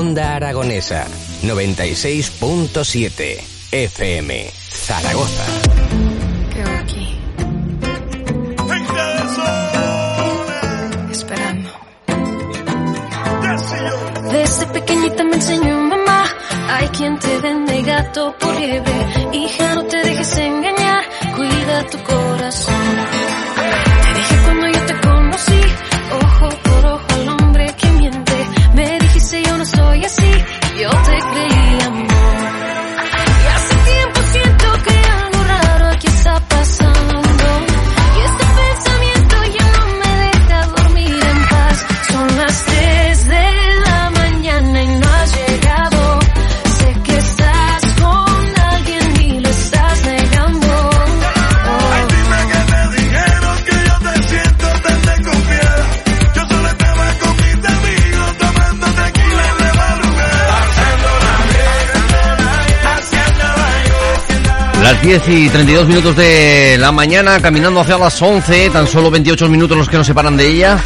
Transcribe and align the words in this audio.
Onda 0.00 0.36
Aragonesa 0.36 1.06
96.7 1.42 3.38
FM 3.70 4.50
Zaragoza. 4.70 5.44
Esperando. 11.10 11.70
Desde 14.32 14.66
pequeñita 14.68 15.22
me 15.24 15.34
enseñó 15.34 15.78
mamá, 15.82 16.24
hay 16.70 16.88
quien 16.88 17.18
te 17.18 17.38
vende 17.40 17.82
gato 17.82 18.34
por 18.40 18.58
liebre. 18.58 18.92
Hija, 19.34 19.74
no 19.74 19.84
te 19.84 19.98
dejes 19.98 20.38
engañar, 20.38 21.04
cuida 21.36 21.86
tu 21.90 21.98
corazón. 21.98 22.19
Las 64.82 65.02
10 65.02 65.28
y 65.28 65.48
32 65.50 65.88
minutos 65.88 66.16
de 66.16 66.76
la 66.78 66.90
mañana, 66.90 67.38
caminando 67.40 67.80
hacia 67.80 67.98
las 67.98 68.20
11, 68.20 68.70
tan 68.70 68.86
solo 68.86 69.10
28 69.10 69.48
minutos 69.48 69.76
los 69.76 69.88
que 69.88 69.98
nos 69.98 70.06
separan 70.06 70.38
de 70.38 70.48
ella. 70.48 70.78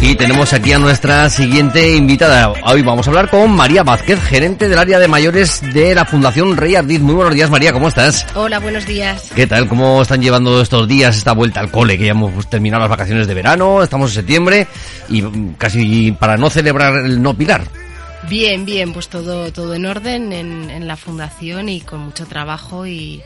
Y 0.00 0.14
tenemos 0.14 0.52
aquí 0.52 0.72
a 0.72 0.78
nuestra 0.78 1.28
siguiente 1.28 1.94
invitada. 1.94 2.52
Hoy 2.66 2.82
vamos 2.82 3.06
a 3.06 3.10
hablar 3.10 3.30
con 3.30 3.50
María 3.50 3.82
Vázquez, 3.82 4.22
gerente 4.22 4.68
del 4.68 4.78
área 4.78 5.00
de 5.00 5.08
mayores 5.08 5.60
de 5.72 5.94
la 5.94 6.04
Fundación 6.04 6.56
Rey 6.56 6.76
Ardiz. 6.76 7.00
Muy 7.00 7.14
buenos 7.14 7.34
días, 7.34 7.50
María, 7.50 7.72
¿cómo 7.72 7.88
estás? 7.88 8.24
Hola, 8.34 8.60
buenos 8.60 8.86
días. 8.86 9.30
¿Qué 9.34 9.46
tal? 9.46 9.66
¿Cómo 9.66 10.02
están 10.02 10.22
llevando 10.22 10.60
estos 10.60 10.86
días 10.86 11.16
esta 11.16 11.32
vuelta 11.32 11.58
al 11.58 11.70
cole? 11.70 11.98
Que 11.98 12.04
ya 12.04 12.10
hemos 12.12 12.48
terminado 12.48 12.82
las 12.82 12.90
vacaciones 12.90 13.26
de 13.26 13.34
verano, 13.34 13.82
estamos 13.82 14.10
en 14.10 14.14
septiembre 14.14 14.66
y 15.08 15.22
casi 15.58 16.12
para 16.12 16.36
no 16.36 16.50
celebrar 16.50 16.98
el 16.98 17.20
no 17.20 17.34
pilar. 17.34 17.64
Bien, 18.28 18.64
bien, 18.64 18.92
pues 18.92 19.08
todo, 19.08 19.52
todo 19.52 19.74
en 19.74 19.86
orden 19.86 20.32
en, 20.32 20.86
la 20.86 20.96
fundación 20.96 21.68
y 21.68 21.80
con 21.80 22.00
mucho 22.00 22.26
trabajo 22.26 22.86
y, 22.86 23.22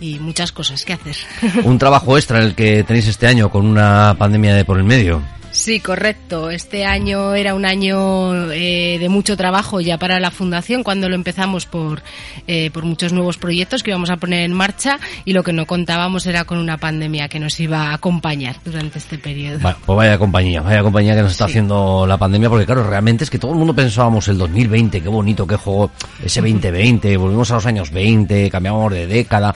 y 0.00 0.18
muchas 0.18 0.52
cosas 0.52 0.84
que 0.84 0.92
hacer. 0.92 1.16
Un 1.64 1.78
trabajo 1.78 2.16
extra 2.16 2.38
el 2.40 2.54
que 2.54 2.84
tenéis 2.84 3.06
este 3.08 3.26
año 3.26 3.50
con 3.50 3.66
una 3.66 4.14
pandemia 4.18 4.54
de 4.54 4.64
por 4.64 4.78
el 4.78 4.84
medio. 4.84 5.22
Sí, 5.52 5.80
correcto. 5.80 6.48
Este 6.50 6.84
año 6.84 7.34
era 7.34 7.54
un 7.54 7.64
año 7.64 8.52
eh, 8.52 8.98
de 9.00 9.08
mucho 9.08 9.36
trabajo 9.36 9.80
ya 9.80 9.98
para 9.98 10.20
la 10.20 10.30
fundación 10.30 10.84
cuando 10.84 11.08
lo 11.08 11.16
empezamos 11.16 11.66
por, 11.66 12.02
eh, 12.46 12.70
por 12.70 12.84
muchos 12.84 13.12
nuevos 13.12 13.36
proyectos 13.36 13.82
que 13.82 13.90
íbamos 13.90 14.10
a 14.10 14.16
poner 14.16 14.44
en 14.44 14.52
marcha 14.52 15.00
y 15.24 15.32
lo 15.32 15.42
que 15.42 15.52
no 15.52 15.66
contábamos 15.66 16.26
era 16.26 16.44
con 16.44 16.58
una 16.58 16.78
pandemia 16.78 17.28
que 17.28 17.40
nos 17.40 17.58
iba 17.58 17.88
a 17.90 17.94
acompañar 17.94 18.56
durante 18.64 18.98
este 18.98 19.18
periodo. 19.18 19.58
Bueno, 19.58 19.76
pues 19.84 19.96
vaya 19.96 20.18
compañía, 20.18 20.62
vaya 20.62 20.82
compañía 20.82 21.16
que 21.16 21.22
nos 21.22 21.32
está 21.32 21.46
Sí. 21.46 21.50
haciendo 21.52 22.06
la 22.06 22.16
pandemia, 22.16 22.48
porque 22.48 22.64
claro, 22.66 22.84
realmente 22.88 23.24
es 23.24 23.30
que 23.30 23.38
todo 23.40 23.50
el 23.52 23.58
mundo 23.58 23.74
pensábamos 23.74 24.28
el 24.28 24.38
2020, 24.38 25.00
qué 25.02 25.08
bonito, 25.08 25.48
qué 25.48 25.56
juego, 25.56 25.90
ese 26.24 26.40
2020, 26.40 27.16
volvimos 27.16 27.50
a 27.50 27.54
los 27.54 27.66
años 27.66 27.90
20, 27.90 28.48
cambiamos 28.50 28.92
de 28.92 29.06
década. 29.08 29.54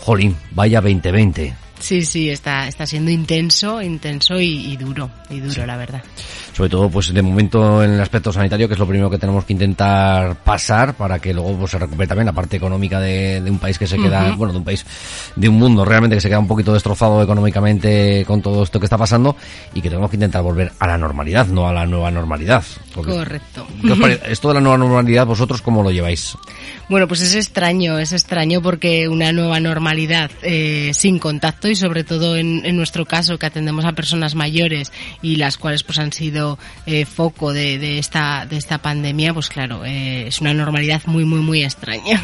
Jolín, 0.00 0.36
vaya 0.50 0.80
2020. 0.80 1.54
Sí, 1.80 2.04
sí, 2.04 2.28
está, 2.30 2.66
está 2.68 2.86
siendo 2.86 3.10
intenso, 3.10 3.80
intenso 3.80 4.40
y, 4.40 4.72
y 4.72 4.76
duro, 4.76 5.10
y 5.30 5.40
duro, 5.40 5.64
la 5.64 5.76
verdad. 5.76 6.02
Sobre 6.54 6.70
todo, 6.70 6.90
pues 6.90 7.14
de 7.14 7.22
momento 7.22 7.84
en 7.84 7.92
el 7.92 8.00
aspecto 8.00 8.32
sanitario, 8.32 8.66
que 8.66 8.74
es 8.74 8.80
lo 8.80 8.86
primero 8.86 9.08
que 9.08 9.16
tenemos 9.18 9.44
que 9.44 9.52
intentar 9.52 10.34
pasar 10.42 10.94
para 10.94 11.20
que 11.20 11.32
luego 11.32 11.56
pues, 11.56 11.70
se 11.70 11.78
recupere 11.78 12.08
también 12.08 12.26
la 12.26 12.32
parte 12.32 12.56
económica 12.56 12.98
de, 12.98 13.40
de 13.40 13.48
un 13.50 13.58
país 13.60 13.78
que 13.78 13.86
se 13.86 13.96
queda, 13.96 14.34
bueno, 14.36 14.52
de 14.52 14.58
un 14.58 14.64
país, 14.64 14.84
de 15.36 15.48
un 15.48 15.56
mundo 15.56 15.84
realmente 15.84 16.16
que 16.16 16.20
se 16.20 16.28
queda 16.28 16.40
un 16.40 16.48
poquito 16.48 16.72
destrozado 16.72 17.22
económicamente 17.22 18.24
con 18.26 18.42
todo 18.42 18.64
esto 18.64 18.80
que 18.80 18.86
está 18.86 18.98
pasando 18.98 19.36
y 19.72 19.80
que 19.80 19.88
tenemos 19.88 20.10
que 20.10 20.16
intentar 20.16 20.42
volver 20.42 20.72
a 20.80 20.86
la 20.88 20.98
normalidad, 20.98 21.46
no 21.46 21.68
a 21.68 21.72
la 21.72 21.86
nueva 21.86 22.10
normalidad. 22.10 22.64
Correcto. 22.92 23.64
¿Qué 23.80 23.92
os 23.92 23.98
pare- 24.00 24.20
Esto 24.26 24.48
de 24.48 24.54
la 24.54 24.60
nueva 24.60 24.78
normalidad, 24.78 25.26
vosotros 25.26 25.62
cómo 25.62 25.84
lo 25.84 25.92
lleváis? 25.92 26.36
Bueno, 26.88 27.06
pues 27.06 27.20
es 27.20 27.34
extraño, 27.34 27.98
es 27.98 28.12
extraño 28.12 28.62
porque 28.62 29.08
una 29.08 29.30
nueva 29.30 29.60
normalidad 29.60 30.30
eh, 30.42 30.92
sin 30.94 31.18
contacto 31.18 31.68
y 31.68 31.76
sobre 31.76 32.02
todo 32.02 32.36
en, 32.36 32.76
nuestro 32.76 33.04
caso 33.04 33.38
que 33.38 33.44
atendemos 33.44 33.84
a 33.84 33.92
personas 33.92 34.34
mayores 34.34 34.90
y 35.20 35.36
las 35.36 35.58
cuales 35.58 35.82
pues 35.82 35.98
han 35.98 36.12
sido 36.12 36.58
eh, 36.86 37.04
foco 37.04 37.52
de, 37.52 37.78
de 37.78 37.98
esta 37.98 38.46
de 38.46 38.56
esta 38.56 38.78
pandemia, 38.78 39.34
pues 39.34 39.50
claro, 39.50 39.84
eh, 39.84 40.28
es 40.28 40.40
una 40.40 40.54
normalidad 40.54 41.02
muy 41.04 41.24
muy 41.24 41.40
muy 41.40 41.62
extraña. 41.62 42.22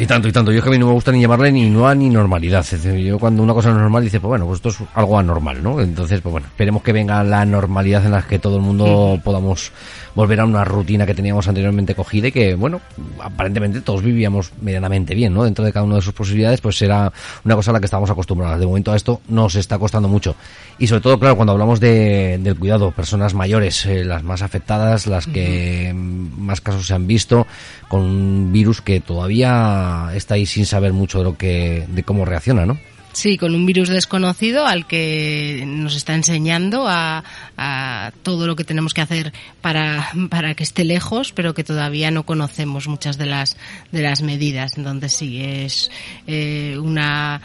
Y 0.00 0.06
tanto, 0.06 0.28
y 0.28 0.32
tanto. 0.32 0.50
Yo 0.50 0.58
es 0.58 0.62
que 0.62 0.70
a 0.70 0.72
mí 0.72 0.78
no 0.78 0.86
me 0.86 0.94
gusta 0.94 1.12
ni 1.12 1.20
llamarle 1.20 1.52
ni 1.52 1.68
nueva 1.68 1.94
ni 1.94 2.08
normalidad. 2.08 2.64
Yo 2.64 3.18
cuando 3.18 3.42
una 3.42 3.52
cosa 3.52 3.68
no 3.68 3.76
es 3.76 3.82
normal 3.82 4.02
dice, 4.02 4.18
pues 4.18 4.30
bueno, 4.30 4.46
pues 4.46 4.56
esto 4.56 4.70
es 4.70 4.78
algo 4.94 5.18
anormal, 5.18 5.62
¿no? 5.62 5.78
Entonces, 5.78 6.22
pues 6.22 6.32
bueno, 6.32 6.46
esperemos 6.46 6.82
que 6.82 6.94
venga 6.94 7.22
la 7.22 7.44
normalidad 7.44 8.06
en 8.06 8.12
la 8.12 8.22
que 8.22 8.38
todo 8.38 8.56
el 8.56 8.62
mundo 8.62 9.20
podamos 9.22 9.72
volver 10.14 10.40
a 10.40 10.46
una 10.46 10.64
rutina 10.64 11.04
que 11.04 11.14
teníamos 11.14 11.46
anteriormente 11.48 11.94
cogida 11.94 12.28
y 12.28 12.32
que, 12.32 12.54
bueno, 12.54 12.80
aparentemente 13.20 13.82
todos 13.82 14.02
vivíamos 14.02 14.52
medianamente 14.62 15.14
bien, 15.14 15.34
¿no? 15.34 15.44
Dentro 15.44 15.66
de 15.66 15.72
cada 15.72 15.84
una 15.84 15.96
de 15.96 16.02
sus 16.02 16.14
posibilidades, 16.14 16.62
pues 16.62 16.80
era 16.80 17.12
una 17.44 17.54
cosa 17.54 17.70
a 17.70 17.74
la 17.74 17.80
que 17.80 17.84
estábamos 17.84 18.08
acostumbrados. 18.08 18.58
De 18.58 18.66
momento 18.66 18.92
a 18.92 18.96
esto 18.96 19.20
nos 19.28 19.54
está 19.54 19.78
costando 19.78 20.08
mucho. 20.08 20.34
Y 20.78 20.86
sobre 20.86 21.02
todo, 21.02 21.18
claro, 21.18 21.36
cuando 21.36 21.52
hablamos 21.52 21.78
de, 21.78 22.38
del 22.38 22.58
cuidado, 22.58 22.90
personas 22.90 23.34
mayores, 23.34 23.84
eh, 23.84 24.02
las 24.02 24.22
más 24.22 24.40
afectadas, 24.40 25.06
las 25.06 25.26
que 25.26 25.92
más 25.94 26.62
casos 26.62 26.86
se 26.86 26.94
han 26.94 27.06
visto, 27.06 27.46
con 27.88 28.00
un 28.00 28.50
virus 28.50 28.80
que 28.80 29.00
todavía 29.00 29.89
está 30.14 30.34
ahí 30.34 30.46
sin 30.46 30.66
saber 30.66 30.92
mucho 30.92 31.18
de 31.18 31.24
lo 31.24 31.36
que, 31.36 31.86
de 31.88 32.02
cómo 32.02 32.24
reacciona, 32.24 32.66
¿no? 32.66 32.78
Sí, 33.12 33.36
con 33.38 33.56
un 33.56 33.66
virus 33.66 33.88
desconocido 33.88 34.66
al 34.68 34.86
que 34.86 35.64
nos 35.66 35.96
está 35.96 36.14
enseñando 36.14 36.86
a, 36.86 37.24
a 37.56 38.12
todo 38.22 38.46
lo 38.46 38.54
que 38.54 38.62
tenemos 38.62 38.94
que 38.94 39.00
hacer 39.00 39.32
para, 39.60 40.10
para 40.30 40.54
que 40.54 40.62
esté 40.62 40.84
lejos, 40.84 41.32
pero 41.32 41.52
que 41.52 41.64
todavía 41.64 42.12
no 42.12 42.24
conocemos 42.24 42.86
muchas 42.86 43.18
de 43.18 43.26
las, 43.26 43.56
de 43.90 44.02
las 44.02 44.22
medidas. 44.22 44.78
Entonces 44.78 45.12
sí, 45.12 45.42
es 45.42 45.90
eh, 46.28 46.76
una 46.80 47.40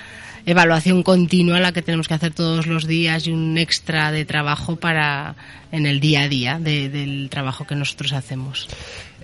evaluación 0.45 1.01
continua 1.01 1.59
la 1.59 1.71
que 1.71 1.81
tenemos 1.81 2.07
que 2.07 2.13
hacer 2.13 2.31
todos 2.31 2.67
los 2.67 2.85
días 2.85 3.25
y 3.25 3.31
un 3.31 3.57
extra 3.57 4.11
de 4.11 4.23
trabajo 4.23 4.75
para 4.75 5.35
en 5.71 5.87
el 5.87 5.99
día 5.99 6.21
a 6.21 6.27
día 6.27 6.59
de- 6.59 6.89
del 6.89 7.27
trabajo 7.31 7.65
que 7.65 7.73
nosotros 7.73 8.13
hacemos. 8.13 8.67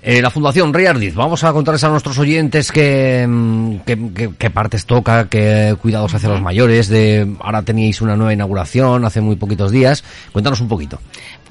Eh, 0.03 0.19
la 0.19 0.31
Fundación 0.31 0.73
Rey 0.73 0.87
Ardiz, 0.87 1.13
vamos 1.13 1.43
a 1.43 1.53
contarles 1.53 1.83
a 1.83 1.89
nuestros 1.89 2.17
oyentes 2.17 2.71
qué, 2.71 3.27
mm, 3.29 3.81
qué, 3.85 4.31
qué 4.35 4.49
partes 4.49 4.87
toca, 4.87 5.29
qué 5.29 5.75
cuidados 5.79 6.15
hacia 6.15 6.29
los 6.29 6.41
mayores. 6.41 6.89
De, 6.89 7.35
ahora 7.39 7.61
teníais 7.61 8.01
una 8.01 8.15
nueva 8.15 8.33
inauguración 8.33 9.05
hace 9.05 9.21
muy 9.21 9.35
poquitos 9.35 9.71
días. 9.71 10.03
Cuéntanos 10.31 10.59
un 10.59 10.67
poquito. 10.67 10.99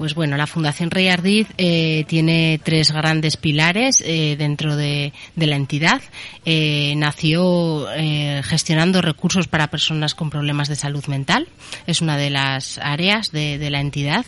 Pues 0.01 0.15
bueno, 0.15 0.35
la 0.35 0.47
Fundación 0.47 0.89
Rey 0.89 1.09
Ardiz 1.09 1.47
eh, 1.59 2.05
tiene 2.07 2.59
tres 2.63 2.91
grandes 2.91 3.37
pilares 3.37 4.01
eh, 4.03 4.35
dentro 4.35 4.75
de, 4.75 5.13
de 5.35 5.47
la 5.47 5.55
entidad. 5.55 6.01
Eh, 6.43 6.95
nació 6.97 7.85
gestionando 8.43 9.01
recursos 9.01 9.47
para 9.47 9.67
personas 9.67 10.15
con 10.15 10.29
problemas 10.29 10.67
de 10.67 10.75
salud 10.75 11.05
mental. 11.05 11.47
Es 11.85 12.01
una 12.01 12.17
de 12.17 12.31
las 12.31 12.79
áreas 12.79 13.31
de, 13.31 13.59
de 13.59 13.69
la 13.69 13.79
entidad. 13.79 14.25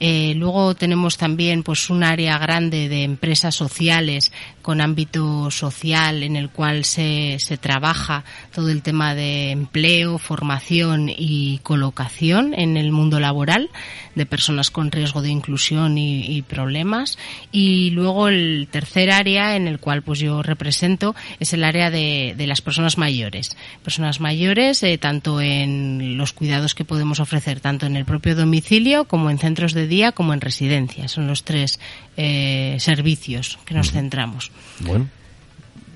Luego 0.00 0.74
tenemos 0.74 1.16
también 1.16 1.62
pues 1.62 1.88
un 1.88 2.02
área 2.02 2.36
grande 2.38 2.88
de 2.88 3.04
empresas 3.04 3.61
sociales 3.62 4.32
con 4.62 4.80
ámbito 4.80 5.50
social 5.50 6.22
en 6.22 6.36
el 6.36 6.50
cual 6.50 6.84
se, 6.84 7.36
se 7.38 7.56
trabaja 7.56 8.24
todo 8.54 8.70
el 8.70 8.82
tema 8.82 9.14
de 9.14 9.50
empleo, 9.50 10.18
formación 10.18 11.08
y 11.08 11.58
colocación 11.62 12.54
en 12.54 12.76
el 12.76 12.92
mundo 12.92 13.20
laboral 13.20 13.70
de 14.14 14.26
personas 14.26 14.70
con 14.70 14.90
riesgo 14.90 15.22
de 15.22 15.30
inclusión 15.30 15.98
y, 15.98 16.42
problemas. 16.42 17.18
Y 17.50 17.90
luego 17.90 18.28
el 18.28 18.68
tercer 18.70 19.10
área 19.10 19.56
en 19.56 19.68
el 19.68 19.78
cual 19.78 20.02
pues 20.02 20.18
yo 20.18 20.42
represento 20.42 21.14
es 21.40 21.52
el 21.52 21.64
área 21.64 21.90
de, 21.90 22.34
de 22.36 22.46
las 22.46 22.60
personas 22.60 22.98
mayores. 22.98 23.56
Personas 23.82 24.20
mayores 24.20 24.82
eh, 24.82 24.98
tanto 24.98 25.40
en 25.40 26.16
los 26.16 26.32
cuidados 26.32 26.74
que 26.74 26.84
podemos 26.84 27.20
ofrecer 27.20 27.60
tanto 27.60 27.86
en 27.86 27.96
el 27.96 28.04
propio 28.04 28.34
domicilio 28.34 29.04
como 29.04 29.30
en 29.30 29.38
centros 29.38 29.72
de 29.72 29.86
día 29.86 30.12
como 30.12 30.34
en 30.34 30.40
residencias. 30.40 31.12
Son 31.12 31.26
los 31.26 31.44
tres 31.44 31.78
eh, 32.16 32.76
servicios 32.78 33.51
que 33.64 33.74
nos 33.74 33.92
centramos. 33.92 34.50
Bueno. 34.80 35.08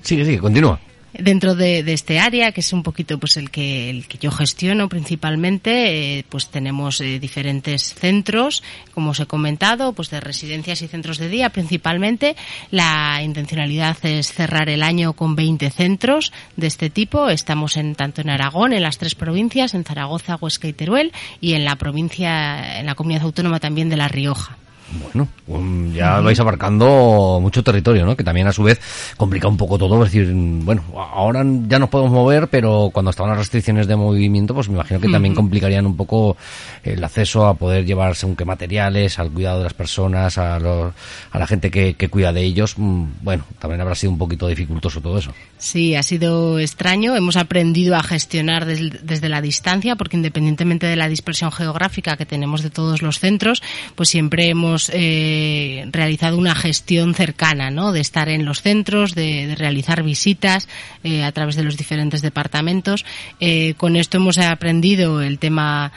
Sigue, 0.01 0.23
sigue, 0.25 0.39
continúa. 0.39 0.79
Dentro 1.13 1.55
de, 1.55 1.81
de, 1.83 1.93
este 1.93 2.19
área, 2.19 2.51
que 2.51 2.59
es 2.59 2.73
un 2.73 2.83
poquito 2.83 3.17
pues 3.17 3.37
el 3.37 3.49
que, 3.49 3.89
el 3.89 4.07
que 4.07 4.19
yo 4.19 4.29
gestiono 4.29 4.87
principalmente, 4.87 6.19
eh, 6.19 6.25
pues 6.29 6.49
tenemos 6.49 7.01
eh, 7.01 7.17
diferentes 7.17 7.95
centros, 7.95 8.61
como 8.93 9.11
os 9.11 9.19
he 9.19 9.25
comentado, 9.25 9.93
pues 9.93 10.11
de 10.11 10.19
residencias 10.19 10.81
y 10.83 10.87
centros 10.87 11.17
de 11.17 11.29
día 11.29 11.49
principalmente. 11.49 12.35
La 12.69 13.21
intencionalidad 13.23 13.97
es 14.03 14.31
cerrar 14.31 14.69
el 14.69 14.83
año 14.83 15.13
con 15.13 15.35
20 15.35 15.71
centros 15.71 16.31
de 16.55 16.67
este 16.67 16.91
tipo. 16.91 17.29
Estamos 17.29 17.77
en 17.77 17.95
tanto 17.95 18.21
en 18.21 18.29
Aragón, 18.29 18.73
en 18.73 18.83
las 18.83 18.99
tres 18.99 19.15
provincias, 19.15 19.73
en 19.73 19.85
Zaragoza, 19.85 20.37
Huesca 20.39 20.67
y 20.67 20.73
Teruel, 20.73 21.13
y 21.41 21.53
en 21.53 21.65
la 21.65 21.77
provincia, 21.77 22.79
en 22.79 22.85
la 22.85 22.95
comunidad 22.95 23.23
autónoma 23.23 23.59
también 23.59 23.89
de 23.89 23.97
La 23.97 24.07
Rioja. 24.07 24.57
Bueno, 24.89 25.27
um, 25.47 25.93
ya 25.93 26.21
vais 26.21 26.39
abarcando 26.39 27.39
mucho 27.41 27.61
territorio, 27.61 28.05
¿no? 28.05 28.15
Que 28.15 28.23
también 28.23 28.47
a 28.47 28.53
su 28.53 28.63
vez 28.63 28.79
complica 29.17 29.47
un 29.47 29.57
poco 29.57 29.77
todo. 29.77 30.03
Es 30.05 30.11
decir, 30.11 30.33
bueno, 30.33 30.83
ahora 30.95 31.43
ya 31.67 31.77
nos 31.77 31.89
podemos 31.89 32.13
mover, 32.13 32.47
pero 32.47 32.89
cuando 32.93 33.11
estaban 33.11 33.31
las 33.31 33.39
restricciones 33.39 33.87
de 33.87 33.95
movimiento, 33.97 34.53
pues 34.53 34.69
me 34.69 34.75
imagino 34.75 35.01
que 35.01 35.09
también 35.09 35.35
complicarían 35.35 35.85
un 35.85 35.97
poco 35.97 36.37
el 36.83 37.03
acceso 37.03 37.47
a 37.47 37.55
poder 37.55 37.85
llevar 37.85 38.15
según 38.15 38.35
qué 38.35 38.45
materiales, 38.45 39.19
al 39.19 39.31
cuidado 39.31 39.57
de 39.57 39.63
las 39.65 39.73
personas, 39.73 40.37
a, 40.37 40.59
los, 40.59 40.93
a 41.31 41.39
la 41.39 41.47
gente 41.47 41.69
que, 41.69 41.95
que, 41.95 42.07
cuida 42.07 42.31
de 42.31 42.43
ellos. 42.43 42.75
Mm, 42.77 43.05
bueno, 43.21 43.43
también 43.59 43.81
habrá 43.81 43.95
sido 43.95 44.11
un 44.11 44.17
poquito 44.17 44.47
dificultoso 44.47 45.01
todo 45.01 45.17
eso. 45.17 45.33
Sí, 45.57 45.95
ha 45.95 46.03
sido 46.03 46.59
extraño. 46.59 47.15
Hemos 47.15 47.35
aprendido 47.35 47.95
a 47.95 48.03
gestionar 48.03 48.65
des, 48.65 49.05
desde 49.05 49.27
la 49.27 49.41
distancia, 49.41 49.95
porque 49.95 50.15
independientemente 50.15 50.87
de 50.87 50.95
la 50.95 51.09
dispersión 51.09 51.51
geográfica 51.51 52.15
que 52.15 52.25
tenemos 52.25 52.63
de 52.63 52.69
todos 52.69 53.01
los 53.01 53.19
centros, 53.19 53.61
pues 53.95 54.09
siempre 54.09 54.49
hemos 54.49 54.76
eh, 54.93 55.85
realizado 55.91 56.37
una 56.37 56.55
gestión 56.55 57.13
cercana, 57.13 57.69
¿no? 57.71 57.91
De 57.91 57.99
estar 57.99 58.29
en 58.29 58.45
los 58.45 58.61
centros, 58.61 59.15
de, 59.15 59.55
realizar 59.57 60.03
visitas 60.03 60.67
eh, 61.03 61.23
a 61.23 61.31
través 61.31 61.55
de 61.55 61.63
los 61.63 61.77
diferentes 61.77 62.21
departamentos. 62.21 63.05
Eh, 63.39 63.73
con 63.77 63.95
esto 63.95 64.17
hemos 64.17 64.37
aprendido 64.37 65.21
el 65.21 65.39
tema 65.39 65.91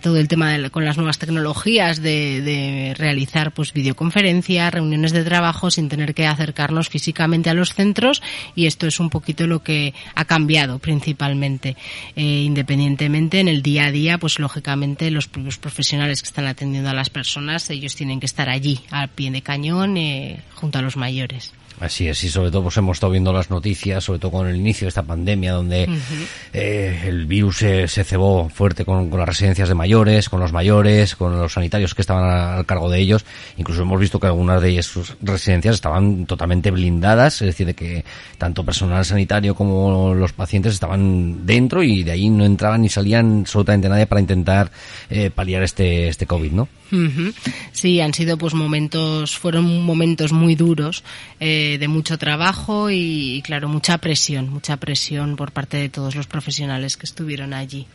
todo 0.00 0.16
el 0.16 0.28
tema 0.28 0.56
de, 0.56 0.70
con 0.70 0.86
las 0.86 0.96
nuevas 0.96 1.18
tecnologías 1.18 2.00
de, 2.00 2.94
realizar 2.96 3.52
pues 3.52 3.74
videoconferencias, 3.74 4.72
reuniones 4.72 5.12
de 5.12 5.22
trabajo 5.24 5.70
sin 5.70 5.90
tener 5.90 6.14
que 6.14 6.26
acercarnos 6.26 6.88
físicamente 6.88 7.50
a 7.50 7.54
los 7.54 7.74
centros 7.74 8.22
y 8.54 8.64
esto 8.64 8.86
es 8.86 8.98
un 8.98 9.10
poquito 9.10 9.46
lo 9.46 9.62
que 9.62 9.92
ha 10.14 10.24
cambiado 10.24 10.78
principalmente. 10.78 11.76
Independientemente 12.16 13.40
en 13.40 13.48
el 13.48 13.60
día 13.60 13.84
a 13.84 13.90
día, 13.90 14.16
pues 14.16 14.38
lógicamente 14.38 15.10
los 15.10 15.28
profesionales 15.28 16.22
que 16.22 16.28
están 16.28 16.46
atendiendo 16.46 16.88
a 16.88 16.94
las 16.94 17.10
personas, 17.10 17.68
ellos 17.68 17.94
tienen 17.94 18.07
que 18.16 18.26
estar 18.26 18.48
allí, 18.48 18.80
al 18.90 19.08
pie 19.08 19.30
de 19.30 19.42
cañón, 19.42 19.96
eh, 19.96 20.40
junto 20.54 20.78
a 20.78 20.82
los 20.82 20.96
mayores. 20.96 21.52
Así 21.80 22.08
es, 22.08 22.24
y 22.24 22.28
sobre 22.28 22.50
todo 22.50 22.64
pues 22.64 22.76
hemos 22.76 22.96
estado 22.96 23.12
viendo 23.12 23.32
las 23.32 23.50
noticias, 23.50 24.02
sobre 24.02 24.18
todo 24.18 24.32
con 24.32 24.48
el 24.48 24.56
inicio 24.56 24.86
de 24.86 24.88
esta 24.88 25.02
pandemia, 25.04 25.52
donde 25.52 25.84
uh 25.84 25.92
-huh. 25.92 26.26
eh, 26.52 27.04
el 27.06 27.26
virus 27.26 27.58
se, 27.58 27.86
se 27.86 28.02
cebó 28.02 28.48
fuerte 28.48 28.84
con, 28.84 29.10
con, 29.10 29.18
las 29.20 29.28
residencias 29.28 29.68
de 29.68 29.74
mayores, 29.74 30.28
con 30.28 30.40
los 30.40 30.52
mayores, 30.52 31.14
con 31.14 31.38
los 31.38 31.52
sanitarios 31.52 31.94
que 31.94 32.02
estaban 32.02 32.24
al 32.58 32.66
cargo 32.66 32.90
de 32.90 32.98
ellos. 32.98 33.24
Incluso 33.56 33.82
hemos 33.82 34.00
visto 34.00 34.18
que 34.18 34.26
algunas 34.26 34.60
de 34.60 34.70
ellas, 34.70 34.86
sus 34.86 35.16
residencias 35.22 35.76
estaban 35.76 36.26
totalmente 36.26 36.70
blindadas, 36.72 37.42
es 37.42 37.46
decir, 37.46 37.66
de 37.66 37.74
que 37.74 38.04
tanto 38.38 38.64
personal 38.64 39.04
sanitario 39.04 39.54
como 39.54 40.14
los 40.14 40.32
pacientes 40.32 40.74
estaban 40.74 41.46
dentro 41.46 41.82
y 41.84 42.02
de 42.02 42.12
ahí 42.12 42.28
no 42.28 42.44
entraban 42.44 42.82
ni 42.82 42.88
salían 42.88 43.40
absolutamente 43.40 43.88
nadie 43.88 44.06
para 44.06 44.20
intentar 44.20 44.70
eh, 45.10 45.30
paliar 45.30 45.62
este, 45.62 46.08
este 46.08 46.26
COVID, 46.26 46.52
¿no? 46.52 46.68
Uh 46.90 46.96
-huh. 46.96 47.34
Sí, 47.72 47.97
han 48.00 48.14
sido 48.14 48.38
pues 48.38 48.54
momentos, 48.54 49.36
fueron 49.36 49.82
momentos 49.82 50.32
muy 50.32 50.54
duros, 50.54 51.04
eh, 51.40 51.76
de 51.78 51.88
mucho 51.88 52.18
trabajo 52.18 52.90
y, 52.90 53.36
y, 53.36 53.42
claro, 53.42 53.68
mucha 53.68 53.98
presión, 53.98 54.50
mucha 54.50 54.76
presión 54.76 55.36
por 55.36 55.52
parte 55.52 55.76
de 55.76 55.88
todos 55.88 56.14
los 56.14 56.26
profesionales 56.26 56.96
que 56.96 57.06
estuvieron 57.06 57.54
allí 57.54 57.86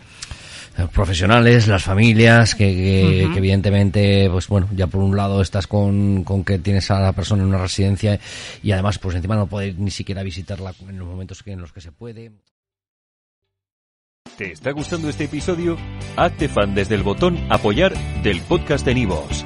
profesionales, 0.92 1.68
las 1.68 1.84
familias, 1.84 2.56
que, 2.56 2.74
que, 2.74 3.26
uh 3.26 3.30
-huh. 3.30 3.34
que, 3.34 3.40
evidentemente, 3.40 4.30
pues 4.32 4.48
bueno, 4.48 4.68
ya 4.76 4.88
por 4.88 5.04
un 5.04 5.16
lado 5.16 5.42
estás 5.42 5.68
con, 5.68 6.24
con, 6.24 6.44
que 6.44 6.60
tienes 6.60 6.90
a 6.92 7.00
la 7.00 7.14
persona 7.14 7.44
en 7.44 7.50
una 7.50 7.60
residencia 7.60 8.20
y 8.62 8.72
además, 8.72 8.98
pues 8.98 9.16
encima 9.16 9.36
no 9.36 9.48
puedes 9.48 9.78
ni 9.78 9.92
siquiera 9.92 10.24
visitarla 10.24 10.74
en 10.88 10.98
los 10.98 11.08
momentos 11.08 11.44
que, 11.44 11.52
en 11.52 11.62
los 11.62 11.72
que 11.72 11.82
se 11.82 11.92
puede. 11.92 12.32
¿Te 14.38 14.52
está 14.52 14.72
gustando 14.72 15.10
este 15.10 15.26
episodio? 15.26 15.78
Hazte 16.16 16.50
fan 16.50 16.74
desde 16.74 16.96
el 16.96 17.04
botón 17.04 17.38
apoyar 17.50 17.94
del 18.24 18.42
podcast 18.42 18.84
de 18.84 18.96
Nivos. 18.96 19.46